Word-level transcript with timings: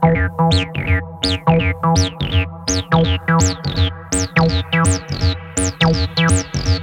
Thank 0.00 0.16
you. 6.18 6.77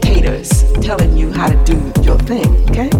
Dictators 0.00 0.72
telling 0.80 1.16
you 1.16 1.32
how 1.32 1.48
to 1.48 1.64
do 1.64 1.76
your 2.02 2.18
thing, 2.18 2.46
okay? 2.70 2.90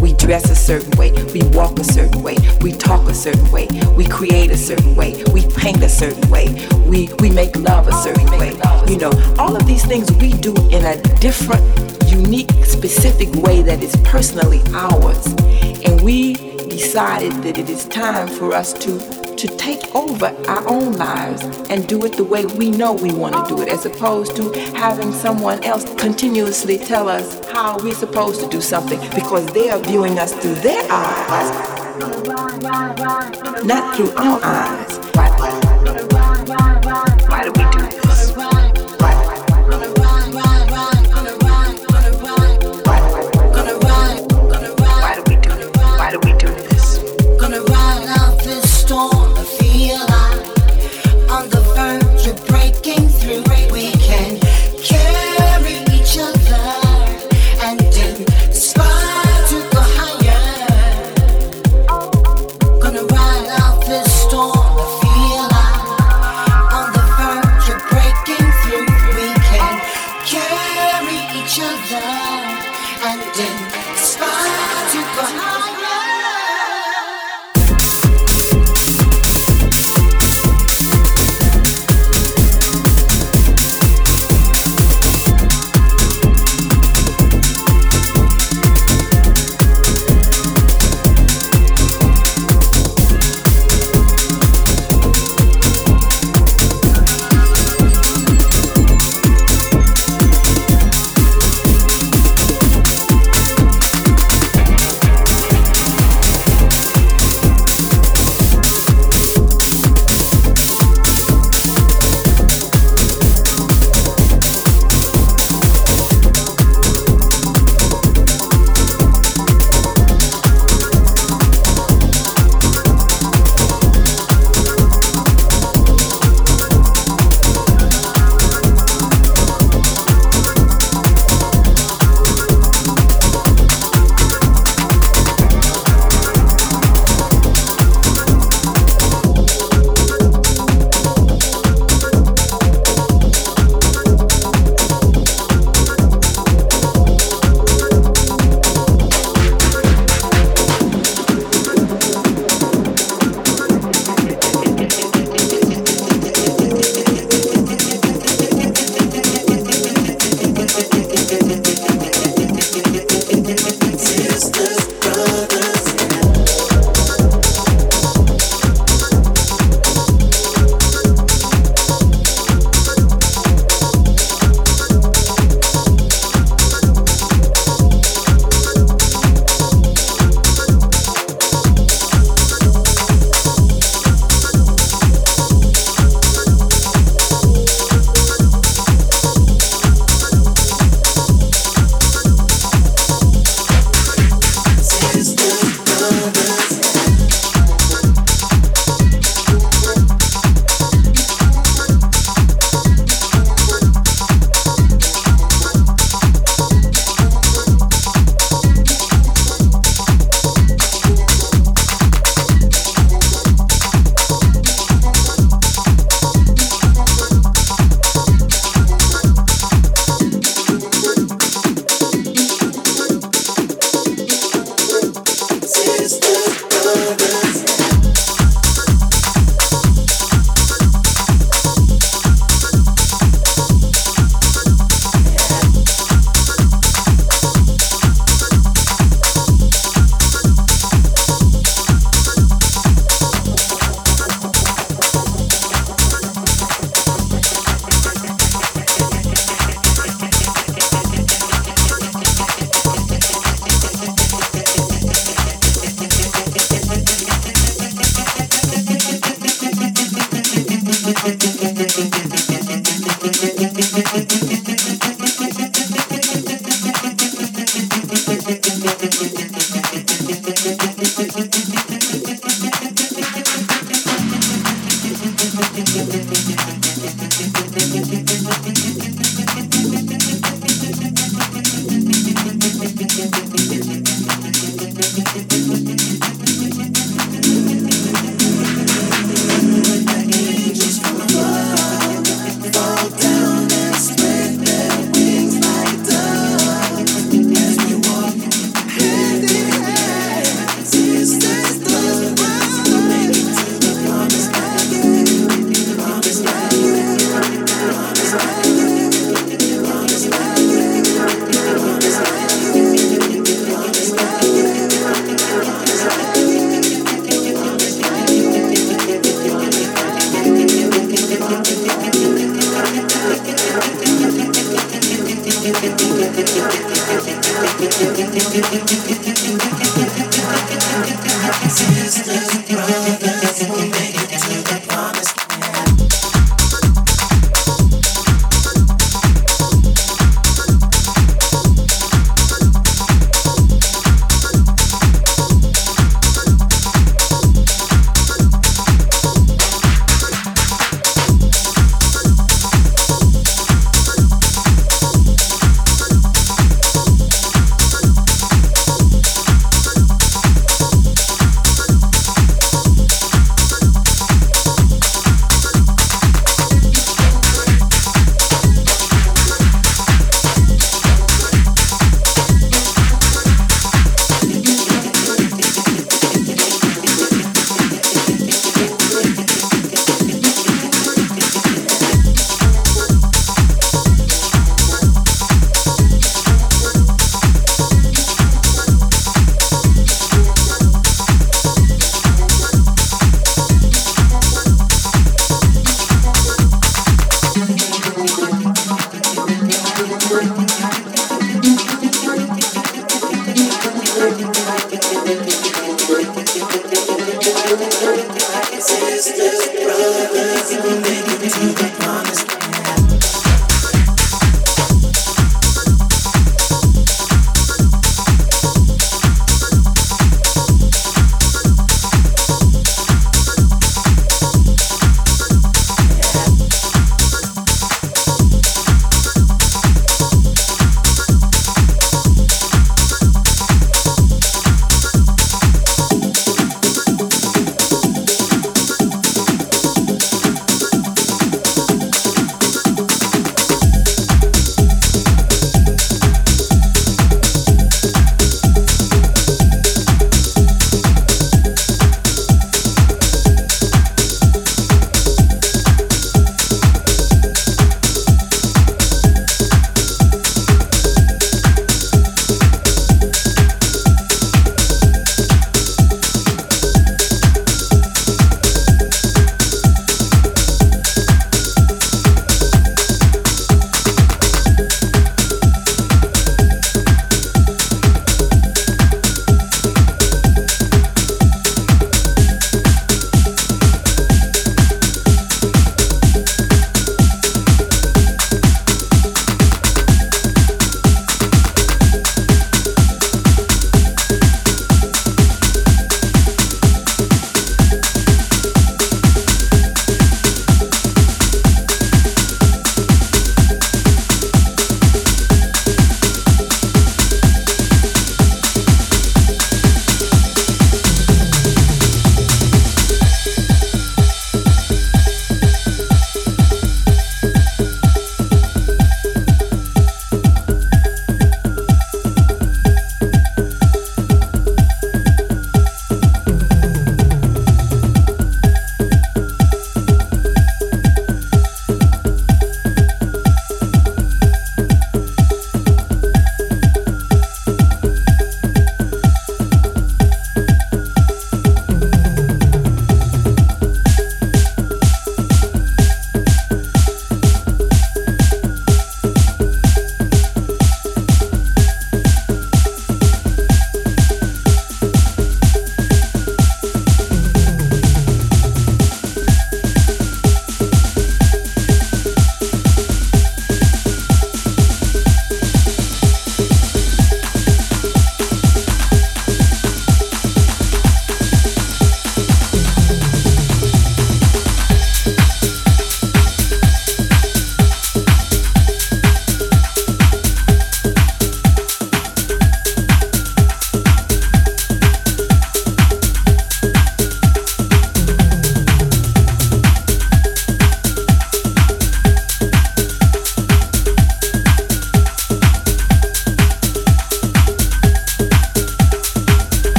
We 0.00 0.12
dress 0.14 0.50
a 0.50 0.54
certain 0.54 0.96
way, 0.98 1.12
we 1.32 1.42
walk 1.50 1.78
a 1.78 1.84
certain 1.84 2.22
way, 2.22 2.36
we 2.60 2.72
talk 2.72 3.08
a 3.08 3.14
certain 3.14 3.50
way, 3.50 3.68
we 3.96 4.06
create 4.06 4.50
a 4.50 4.56
certain 4.56 4.94
way, 4.94 5.22
we 5.32 5.46
paint 5.48 5.82
a 5.82 5.88
certain 5.88 6.28
way, 6.30 6.46
we, 6.86 7.08
we 7.20 7.30
make 7.30 7.56
love 7.56 7.88
a 7.88 7.92
certain 7.92 8.26
way. 8.38 8.52
You 8.86 8.98
know, 8.98 9.12
all 9.38 9.56
of 9.56 9.66
these 9.66 9.84
things 9.84 10.10
we 10.12 10.32
do 10.32 10.54
in 10.68 10.84
a 10.84 11.00
different, 11.20 11.64
unique, 12.06 12.50
specific 12.64 13.32
way 13.42 13.62
that 13.62 13.82
is 13.82 13.96
personally 14.04 14.62
ours. 14.72 15.26
And 15.84 16.00
we 16.02 16.47
decided 16.78 17.32
that 17.42 17.58
it 17.58 17.68
is 17.68 17.86
time 17.86 18.28
for 18.28 18.52
us 18.52 18.72
to 18.72 18.98
to 19.36 19.48
take 19.56 19.94
over 19.94 20.26
our 20.48 20.68
own 20.68 20.92
lives 20.94 21.42
and 21.70 21.88
do 21.88 22.04
it 22.04 22.16
the 22.16 22.24
way 22.24 22.44
we 22.46 22.70
know 22.70 22.92
we 22.92 23.12
want 23.12 23.34
to 23.34 23.54
do 23.54 23.62
it, 23.62 23.68
as 23.68 23.86
opposed 23.86 24.34
to 24.34 24.52
having 24.74 25.12
someone 25.12 25.62
else 25.62 25.84
continuously 25.94 26.76
tell 26.76 27.08
us 27.08 27.44
how 27.50 27.78
we're 27.78 27.94
supposed 27.94 28.40
to 28.40 28.48
do 28.48 28.60
something 28.60 28.98
because 29.14 29.46
they 29.52 29.70
are 29.70 29.78
viewing 29.80 30.18
us 30.18 30.32
through 30.40 30.56
their 30.56 30.84
eyes, 30.90 31.48
not 33.64 33.96
through 33.96 34.10
our 34.16 34.40
eyes. 34.42 34.98
Why, 35.14 35.28
why 37.28 37.42
do 37.44 37.52
we 37.52 37.70
do 37.70 37.77